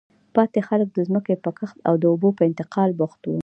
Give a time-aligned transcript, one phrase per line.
[0.35, 3.39] پاتې خلک د ځمکې په کښت او د اوبو په انتقال بوخت وو.